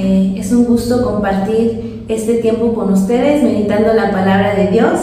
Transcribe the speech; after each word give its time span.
Eh, 0.00 0.34
es 0.38 0.52
un 0.52 0.64
gusto 0.64 1.02
compartir 1.02 2.04
este 2.06 2.34
tiempo 2.34 2.72
con 2.72 2.92
ustedes, 2.92 3.42
meditando 3.42 3.92
la 3.94 4.12
palabra 4.12 4.54
de 4.54 4.68
Dios. 4.68 5.00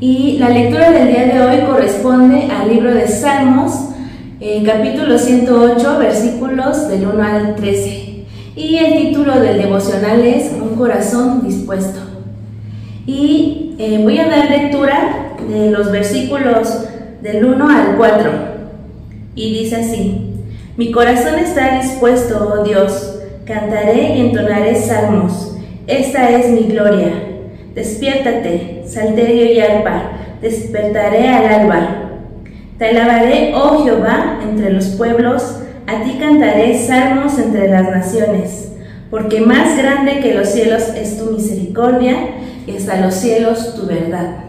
Y 0.00 0.36
la 0.38 0.50
lectura 0.50 0.90
del 0.90 1.08
día 1.08 1.24
de 1.24 1.40
hoy 1.40 1.66
corresponde 1.66 2.50
al 2.52 2.68
libro 2.68 2.92
de 2.92 3.08
Salmos, 3.08 3.72
eh, 4.38 4.62
capítulo 4.66 5.18
108, 5.18 5.98
versículos 5.98 6.88
del 6.88 7.06
1 7.06 7.22
al 7.22 7.56
13. 7.56 8.26
Y 8.54 8.76
el 8.76 8.98
título 8.98 9.40
del 9.40 9.62
devocional 9.62 10.20
es 10.20 10.52
Un 10.60 10.76
corazón 10.76 11.42
dispuesto. 11.42 12.00
Y 13.06 13.76
eh, 13.78 13.98
voy 14.02 14.18
a 14.18 14.28
dar 14.28 14.50
lectura 14.50 15.36
de 15.48 15.70
los 15.70 15.90
versículos 15.90 16.84
del 17.22 17.46
1 17.46 17.66
al 17.66 17.96
4. 17.96 18.30
Y 19.34 19.58
dice 19.60 19.76
así, 19.76 20.34
Mi 20.76 20.92
corazón 20.92 21.38
está 21.38 21.80
dispuesto, 21.80 22.56
oh 22.58 22.62
Dios 22.62 23.14
cantaré 23.48 24.16
y 24.16 24.20
entonaré 24.20 24.76
salmos 24.76 25.48
esta 25.88 26.28
es 26.28 26.50
mi 26.50 26.68
gloria. 26.68 27.12
Despiértate, 27.74 28.82
salterio 28.86 29.50
y 29.54 29.58
arpa, 29.58 30.12
despertaré 30.42 31.26
al 31.26 31.46
alba. 31.46 32.10
Te 32.76 32.90
alabaré, 32.90 33.54
oh 33.54 33.82
Jehová, 33.82 34.38
entre 34.42 34.70
los 34.70 34.88
pueblos, 34.88 35.60
a 35.86 36.04
ti 36.04 36.18
cantaré 36.20 36.78
salmos 36.78 37.38
entre 37.38 37.70
las 37.70 37.84
naciones, 37.84 38.72
porque 39.10 39.40
más 39.40 39.78
grande 39.78 40.20
que 40.20 40.34
los 40.34 40.50
cielos 40.50 40.88
es 40.94 41.16
tu 41.16 41.30
misericordia 41.30 42.16
y 42.66 42.76
hasta 42.76 43.00
los 43.00 43.14
cielos 43.14 43.74
tu 43.74 43.86
verdad. 43.86 44.44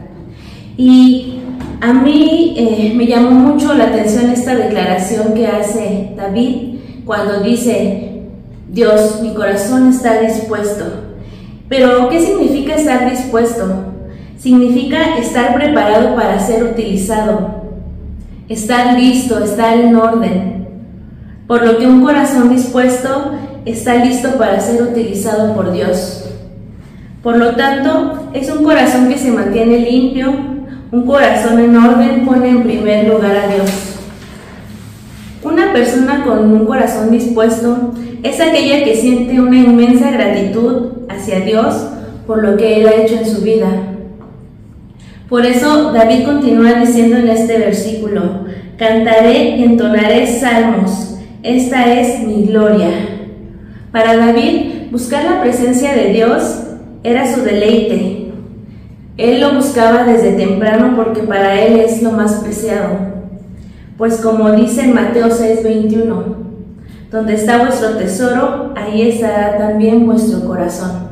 Y 0.75 1.39
a 1.79 1.93
mí 1.93 2.53
eh, 2.57 2.93
me 2.97 3.07
llamó 3.07 3.31
mucho 3.31 3.73
la 3.75 3.85
atención 3.85 4.29
esta 4.29 4.55
declaración 4.55 5.33
que 5.33 5.47
hace 5.47 6.11
David 6.17 6.79
cuando 7.05 7.39
dice, 7.39 8.08
Dios, 8.69 9.21
mi 9.21 9.33
corazón 9.33 9.89
está 9.89 10.21
dispuesto 10.21 11.09
pero, 11.69 12.09
¿qué 12.09 12.19
significa 12.19 12.75
estar 12.75 13.09
dispuesto? 13.09 13.63
Significa 14.39 15.19
estar 15.19 15.53
preparado 15.53 16.15
para 16.15 16.39
ser 16.39 16.63
utilizado, 16.63 17.63
estar 18.49 18.97
listo, 18.97 19.43
estar 19.43 19.77
en 19.77 19.95
orden. 19.95 20.67
Por 21.45 21.63
lo 21.63 21.77
que 21.77 21.85
un 21.85 22.03
corazón 22.03 22.49
dispuesto 22.49 23.33
está 23.65 24.03
listo 24.03 24.29
para 24.39 24.59
ser 24.59 24.81
utilizado 24.81 25.53
por 25.53 25.71
Dios. 25.71 26.25
Por 27.21 27.37
lo 27.37 27.55
tanto, 27.55 28.29
es 28.33 28.49
un 28.49 28.63
corazón 28.63 29.07
que 29.07 29.17
se 29.17 29.31
mantiene 29.31 29.77
limpio, 29.77 30.33
un 30.91 31.05
corazón 31.05 31.59
en 31.59 31.77
orden 31.77 32.25
pone 32.25 32.49
en 32.49 32.63
primer 32.63 33.07
lugar 33.07 33.35
a 33.35 33.47
Dios. 33.47 33.69
Una 35.69 35.77
persona 35.77 36.23
con 36.25 36.51
un 36.51 36.65
corazón 36.65 37.11
dispuesto 37.11 37.91
es 38.23 38.41
aquella 38.41 38.83
que 38.83 38.95
siente 38.95 39.39
una 39.39 39.55
inmensa 39.55 40.09
gratitud 40.09 40.93
hacia 41.07 41.41
Dios 41.41 41.75
por 42.25 42.41
lo 42.41 42.57
que 42.57 42.81
Él 42.81 42.87
ha 42.87 42.95
hecho 42.95 43.17
en 43.17 43.25
su 43.27 43.41
vida. 43.41 43.67
Por 45.29 45.45
eso 45.45 45.91
David 45.91 46.25
continúa 46.25 46.73
diciendo 46.79 47.17
en 47.17 47.29
este 47.29 47.59
versículo, 47.59 48.45
cantaré 48.77 49.57
y 49.57 49.63
entonaré 49.63 50.25
salmos, 50.25 51.19
esta 51.43 51.93
es 51.93 52.19
mi 52.21 52.45
gloria. 52.45 52.89
Para 53.91 54.17
David, 54.17 54.89
buscar 54.89 55.23
la 55.23 55.39
presencia 55.39 55.93
de 55.93 56.13
Dios 56.13 56.63
era 57.03 57.31
su 57.31 57.43
deleite. 57.43 58.31
Él 59.17 59.39
lo 59.39 59.53
buscaba 59.53 60.03
desde 60.03 60.31
temprano 60.31 60.93
porque 60.95 61.21
para 61.21 61.61
él 61.61 61.79
es 61.79 62.01
lo 62.01 62.13
más 62.13 62.37
preciado. 62.37 63.18
Pues 63.99 64.21
como 64.21 64.49
dice 64.51 64.85
en 64.85 64.93
Mateo 64.93 65.27
6:21, 65.27 66.23
donde 67.11 67.33
está 67.33 67.57
vuestro 67.57 67.97
tesoro, 67.97 68.73
ahí 68.77 69.09
estará 69.09 69.57
también 69.57 70.05
vuestro 70.05 70.47
corazón. 70.47 71.09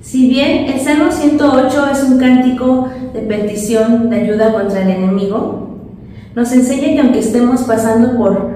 Si 0.00 0.26
bien 0.26 0.70
el 0.72 0.80
Salmo 0.80 1.12
108 1.12 1.86
es 1.92 2.02
un 2.02 2.18
cántico 2.18 2.88
de 3.12 3.20
petición 3.20 4.08
de 4.08 4.22
ayuda 4.22 4.54
contra 4.54 4.80
el 4.80 4.88
enemigo, 4.88 5.76
nos 6.34 6.50
enseña 6.52 6.94
que 6.94 7.00
aunque 7.00 7.18
estemos 7.18 7.64
pasando 7.64 8.16
por 8.16 8.52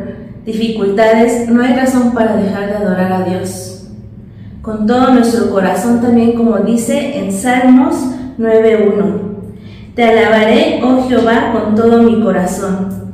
dificultades, 0.47 1.47
no 1.51 1.63
hay 1.63 1.75
razón 1.75 2.15
para 2.15 2.37
dejar 2.37 2.69
de 2.69 2.77
adorar 2.77 3.13
a 3.13 3.25
Dios. 3.25 3.85
Con 4.63 4.87
todo 4.87 5.13
nuestro 5.13 5.51
corazón 5.51 6.01
también, 6.01 6.33
como 6.33 6.57
dice 6.61 7.19
en 7.19 7.31
Salmos 7.31 7.97
9.1, 8.39 9.05
Te 9.95 10.05
alabaré, 10.05 10.81
oh 10.83 11.07
Jehová, 11.07 11.53
con 11.53 11.75
todo 11.75 12.03
mi 12.03 12.19
corazón. 12.23 13.10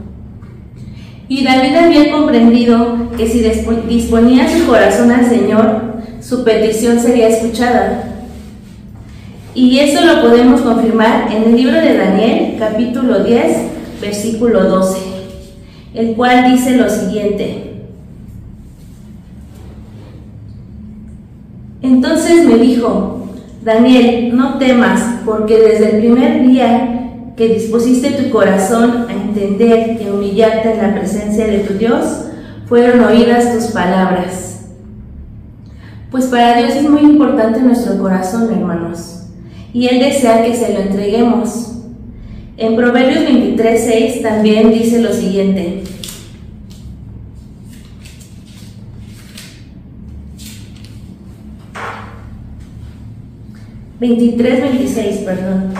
Y 1.28 1.42
David 1.42 1.74
había 1.74 2.12
comprendido 2.12 3.10
que 3.16 3.26
si 3.26 3.40
disponía 3.88 4.48
su 4.48 4.66
corazón 4.66 5.10
al 5.10 5.26
Señor, 5.28 5.96
su 6.20 6.44
petición 6.44 7.00
sería 7.00 7.28
escuchada. 7.28 8.12
Y 9.54 9.78
eso 9.80 10.04
lo 10.04 10.22
podemos 10.22 10.60
confirmar 10.60 11.32
en 11.32 11.44
el 11.44 11.56
libro 11.56 11.80
de 11.80 11.96
Daniel, 11.96 12.56
capítulo 12.58 13.24
10, 13.24 13.56
versículo 14.00 14.64
12, 14.64 14.98
el 15.94 16.14
cual 16.14 16.52
dice 16.52 16.76
lo 16.76 16.88
siguiente. 16.88 17.72
Entonces 21.82 22.44
me 22.44 22.58
dijo, 22.58 23.28
Daniel, 23.64 24.36
no 24.36 24.58
temas, 24.58 25.20
porque 25.24 25.58
desde 25.58 25.96
el 25.96 25.98
primer 25.98 26.46
día 26.46 27.05
que 27.36 27.48
dispusiste 27.48 28.10
tu 28.12 28.30
corazón 28.30 29.06
a 29.08 29.12
entender 29.12 30.00
y 30.00 30.08
humillarte 30.08 30.72
en 30.72 30.82
la 30.82 30.94
presencia 30.94 31.46
de 31.46 31.58
tu 31.58 31.74
Dios, 31.74 32.26
fueron 32.66 33.04
oídas 33.04 33.54
tus 33.54 33.72
palabras. 33.72 34.66
Pues 36.10 36.26
para 36.26 36.58
Dios 36.58 36.76
es 36.76 36.88
muy 36.88 37.02
importante 37.02 37.60
nuestro 37.60 37.98
corazón, 37.98 38.50
hermanos 38.50 39.16
y 39.76 39.88
Él 39.88 39.98
desea 39.98 40.42
que 40.42 40.56
se 40.56 40.72
lo 40.72 40.80
entreguemos. 40.80 41.72
En 42.56 42.76
Proverbios 42.76 43.24
23, 43.24 44.22
también 44.22 44.72
dice 44.72 45.02
lo 45.02 45.12
siguiente. 45.12 45.82
...23, 54.00 54.60
26, 54.60 55.16
perdón... 55.18 55.74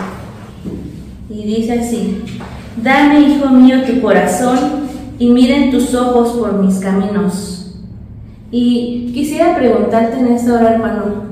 ...y 1.37 1.43
dice 1.43 1.73
así... 1.73 2.23
...dame, 2.81 3.19
hijo 3.19 3.49
mío, 3.49 3.83
tu 3.85 4.01
corazón... 4.01 4.87
...y 5.19 5.29
miren 5.29 5.69
tus 5.69 5.93
ojos 5.93 6.31
por 6.31 6.53
mis 6.53 6.79
caminos... 6.79 7.75
...y 8.49 9.11
quisiera 9.13 9.55
preguntarte 9.55 10.17
en 10.17 10.27
esta 10.29 10.55
hora, 10.55 10.73
hermano... 10.73 11.27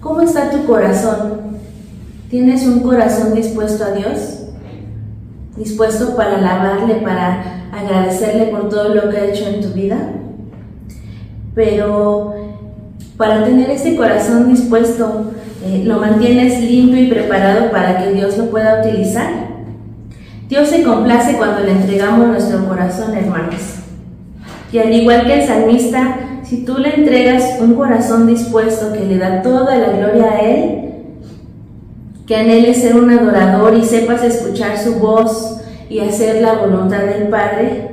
¿Cómo 0.00 0.20
está 0.20 0.50
tu 0.50 0.64
corazón? 0.66 1.40
¿Tienes 2.30 2.64
un 2.66 2.80
corazón 2.80 3.34
dispuesto 3.34 3.84
a 3.84 3.90
Dios? 3.92 4.44
¿Dispuesto 5.56 6.14
para 6.14 6.36
alabarle, 6.36 6.96
para 6.96 7.68
agradecerle 7.72 8.46
por 8.46 8.68
todo 8.68 8.94
lo 8.94 9.10
que 9.10 9.16
ha 9.16 9.24
hecho 9.24 9.48
en 9.48 9.62
tu 9.62 9.68
vida? 9.70 9.96
Pero 11.54 12.34
para 13.16 13.44
tener 13.44 13.70
ese 13.70 13.96
corazón 13.96 14.52
dispuesto, 14.52 15.32
eh, 15.64 15.82
lo 15.84 15.98
mantienes 15.98 16.60
limpio 16.60 17.02
y 17.02 17.06
preparado 17.06 17.70
para 17.70 17.98
que 17.98 18.12
Dios 18.12 18.36
lo 18.36 18.50
pueda 18.50 18.80
utilizar. 18.80 19.30
Dios 20.48 20.68
se 20.68 20.82
complace 20.82 21.36
cuando 21.36 21.60
le 21.60 21.72
entregamos 21.72 22.26
nuestro 22.26 22.66
corazón, 22.68 23.14
hermanos. 23.14 23.60
Y 24.72 24.78
al 24.78 24.92
igual 24.92 25.26
que 25.26 25.40
el 25.40 25.46
salmista, 25.46 26.18
si 26.42 26.64
tú 26.64 26.78
le 26.78 26.94
entregas 26.94 27.60
un 27.60 27.74
corazón 27.74 28.26
dispuesto 28.26 28.92
que 28.92 29.04
le 29.04 29.18
da 29.18 29.40
toda 29.40 29.76
la 29.76 29.88
gloria 29.92 30.32
a 30.32 30.40
Él, 30.40 30.84
que 32.26 32.36
anheles 32.36 32.82
ser 32.82 32.96
un 32.96 33.10
adorador 33.10 33.74
y 33.74 33.84
sepas 33.84 34.22
escuchar 34.24 34.76
su 34.78 34.96
voz 34.96 35.60
y 35.88 36.00
hacer 36.00 36.42
la 36.42 36.54
voluntad 36.54 37.04
del 37.04 37.28
Padre, 37.28 37.90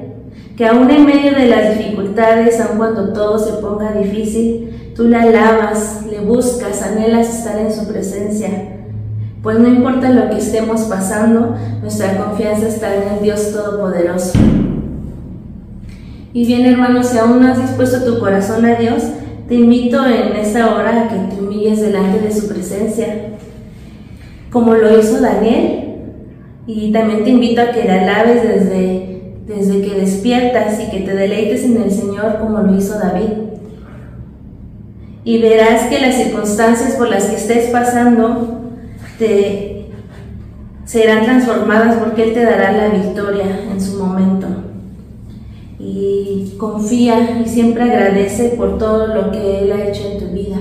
que 0.58 0.66
aún 0.66 0.90
en 0.90 1.06
medio 1.06 1.34
de 1.34 1.48
las 1.48 1.78
dificultades, 1.78 2.60
aun 2.60 2.78
cuando 2.78 3.14
todo 3.14 3.40
se 3.40 3.54
ponga 3.62 3.94
difícil, 3.94 4.81
tú 4.96 5.08
la 5.08 5.24
alabas, 5.24 6.06
le 6.10 6.20
buscas, 6.20 6.82
anhelas 6.82 7.30
estar 7.30 7.58
en 7.58 7.72
su 7.72 7.88
presencia. 7.88 8.50
Pues 9.42 9.60
no 9.60 9.68
importa 9.68 10.10
lo 10.10 10.30
que 10.30 10.38
estemos 10.38 10.82
pasando, 10.82 11.56
nuestra 11.82 12.18
confianza 12.18 12.68
está 12.68 12.96
en 12.96 13.14
el 13.14 13.24
Dios 13.24 13.52
Todopoderoso. 13.52 14.34
Y 16.34 16.46
bien, 16.46 16.66
hermanos, 16.66 17.08
si 17.08 17.18
aún 17.18 17.42
no 17.42 17.52
has 17.52 17.62
dispuesto 17.62 18.04
tu 18.04 18.20
corazón 18.20 18.66
a 18.66 18.76
Dios, 18.76 19.04
te 19.48 19.56
invito 19.56 20.06
en 20.06 20.36
esta 20.36 20.74
hora 20.74 21.04
a 21.04 21.08
que 21.10 21.36
te 21.36 21.42
humilles 21.42 21.82
delante 21.82 22.20
de 22.20 22.32
su 22.32 22.48
presencia 22.48 23.32
como 24.52 24.76
lo 24.76 25.00
hizo 25.00 25.20
Daniel. 25.20 25.80
Y 26.68 26.92
también 26.92 27.24
te 27.24 27.32
invito 27.32 27.62
a 27.62 27.72
que 27.72 27.86
la 27.86 28.04
alabes 28.04 28.44
desde, 28.44 29.36
desde 29.48 29.82
que 29.82 30.00
despiertas 30.00 30.80
y 30.80 30.92
que 30.92 31.00
te 31.02 31.16
deleites 31.16 31.64
en 31.64 31.82
el 31.82 31.92
Señor 31.92 32.38
como 32.40 32.60
lo 32.60 32.76
hizo 32.76 33.00
David. 33.00 33.51
Y 35.24 35.40
verás 35.40 35.84
que 35.88 36.00
las 36.00 36.16
circunstancias 36.16 36.96
por 36.96 37.10
las 37.10 37.26
que 37.26 37.36
estés 37.36 37.70
pasando 37.70 38.62
te 39.20 39.88
serán 40.86 41.24
transformadas 41.24 41.98
porque 42.04 42.24
Él 42.24 42.34
te 42.34 42.44
dará 42.44 42.72
la 42.72 42.90
victoria 42.90 43.46
en 43.72 43.80
su 43.80 44.04
momento. 44.04 44.48
Y 45.80 46.56
confía 46.58 47.40
y 47.40 47.48
siempre 47.48 47.84
agradece 47.84 48.50
por 48.50 48.78
todo 48.78 49.08
lo 49.08 49.32
que 49.32 49.60
Él 49.60 49.72
ha 49.72 49.88
hecho 49.88 50.12
en 50.12 50.20
tu 50.20 50.26
vida. 50.34 50.58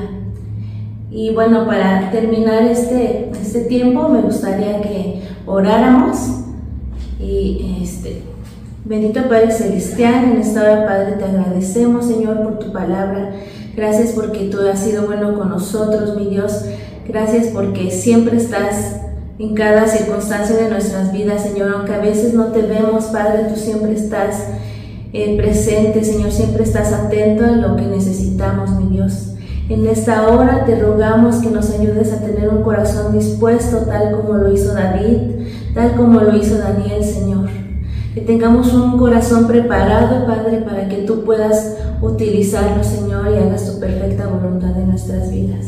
Y 1.11 1.31
bueno, 1.31 1.67
para 1.67 2.11
terminar 2.11 2.63
este, 2.65 3.31
este 3.33 3.63
tiempo 3.63 4.09
me 4.09 4.21
gustaría 4.21 4.81
que 4.81 5.23
oráramos 5.47 6.17
y 7.19 7.81
este, 7.83 8.23
bendito 8.91 9.29
Padre 9.29 9.53
Celestial, 9.53 10.25
en 10.25 10.39
esta 10.39 10.63
hora 10.63 10.85
Padre 10.85 11.13
te 11.13 11.25
agradecemos 11.25 12.09
Señor 12.09 12.43
por 12.43 12.59
tu 12.59 12.73
palabra. 12.73 13.31
Gracias 13.77 14.11
porque 14.11 14.49
tú 14.51 14.59
has 14.69 14.81
sido 14.81 15.07
bueno 15.07 15.39
con 15.39 15.49
nosotros, 15.49 16.17
mi 16.17 16.27
Dios. 16.27 16.65
Gracias 17.07 17.47
porque 17.55 17.93
siempre 17.93 18.37
estás 18.37 18.97
en 19.39 19.55
cada 19.55 19.87
circunstancia 19.87 20.57
de 20.57 20.69
nuestras 20.69 21.13
vidas, 21.13 21.45
Señor. 21.45 21.73
Aunque 21.73 21.95
a 21.95 22.01
veces 22.01 22.35
no 22.35 22.47
te 22.47 22.63
vemos, 22.63 23.05
Padre, 23.07 23.45
tú 23.45 23.55
siempre 23.55 23.93
estás 23.93 24.49
eh, 25.13 25.37
presente, 25.37 26.03
Señor. 26.03 26.33
Siempre 26.33 26.65
estás 26.65 26.93
atento 26.93 27.45
a 27.45 27.53
lo 27.53 27.77
que 27.77 27.87
necesitamos, 27.87 28.71
mi 28.71 28.97
Dios. 28.97 29.35
En 29.69 29.87
esta 29.87 30.27
hora 30.29 30.65
te 30.65 30.75
rogamos 30.81 31.37
que 31.37 31.51
nos 31.51 31.71
ayudes 31.71 32.13
a 32.13 32.27
tener 32.27 32.49
un 32.49 32.65
corazón 32.65 33.17
dispuesto, 33.17 33.87
tal 33.87 34.17
como 34.17 34.35
lo 34.35 34.53
hizo 34.53 34.75
David, 34.75 35.47
tal 35.75 35.95
como 35.95 36.21
lo 36.21 36.37
hizo 36.37 36.59
Daniel, 36.59 37.05
Señor. 37.05 37.70
Que 38.15 38.21
tengamos 38.23 38.73
un 38.73 38.99
corazón 38.99 39.47
preparado, 39.47 40.27
Padre, 40.27 40.63
para 40.63 40.89
que 40.89 41.03
tú 41.03 41.25
puedas 41.25 41.77
utilizarlo, 42.03 42.83
Señor, 42.83 43.31
y 43.31 43.39
hagas 43.39 43.71
tu 43.71 43.79
perfecta 43.79 44.27
voluntad 44.27 44.77
en 44.77 44.89
nuestras 44.89 45.31
vidas. 45.31 45.67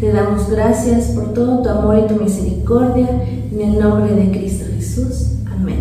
Te 0.00 0.12
damos 0.12 0.50
gracias 0.50 1.08
por 1.08 1.34
todo 1.34 1.62
tu 1.62 1.68
amor 1.68 1.98
y 1.98 2.06
tu 2.06 2.22
misericordia, 2.22 3.08
en 3.52 3.60
el 3.60 3.78
nombre 3.78 4.14
de 4.14 4.30
Cristo 4.30 4.64
Jesús. 4.74 5.32
Amén. 5.50 5.80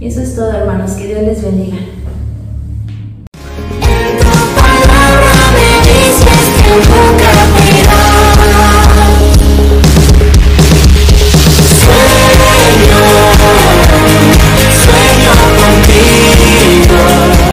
Y 0.00 0.06
eso 0.06 0.20
es 0.20 0.36
todo, 0.36 0.52
hermanos. 0.52 0.92
Que 0.92 1.06
Dios 1.06 1.22
les 1.22 1.42
bendiga. 1.42 1.78